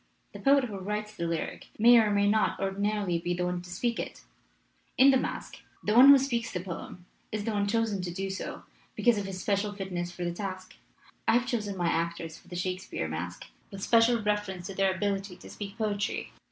The 0.33 0.39
poet 0.39 0.63
who 0.63 0.79
writes 0.79 1.13
the 1.15 1.27
lyric 1.27 1.69
may 1.77 1.99
or 1.99 2.09
may 2.09 2.27
not 2.27 2.59
ordinarily 2.59 3.19
be 3.19 3.35
the 3.35 3.45
one 3.45 3.61
to 3.61 3.69
speak 3.69 3.99
it. 3.99 4.23
In 4.97 5.11
the 5.11 5.15
masque 5.17 5.59
the 5.83 5.93
one 5.93 6.09
who 6.09 6.17
speaks 6.17 6.51
the 6.51 6.59
poem 6.59 7.05
is 7.31 7.43
the 7.43 7.51
one 7.51 7.67
chosen 7.67 8.01
to 8.01 8.09
do 8.11 8.31
so 8.31 8.63
because 8.95 9.19
of 9.19 9.25
his 9.27 9.39
special 9.39 9.73
fitness 9.75 10.11
for 10.11 10.23
the 10.25 10.33
task. 10.33 10.73
I 11.27 11.33
have 11.33 11.43
308 11.43 11.43
MASQUE 11.43 11.43
AND 11.43 11.45
DEMOCRACY 11.45 11.57
chosen 11.57 11.77
my 11.77 11.91
actors 11.91 12.37
for 12.39 12.47
the 12.47 12.55
Shakespeare 12.55 13.07
masque 13.07 13.45
with 13.69 13.83
special 13.83 14.23
reference 14.23 14.65
to 14.65 14.73
their 14.73 14.91
ability 14.95 15.35
to 15.35 15.49
speak 15.51 15.77
poetry." 15.77 16.31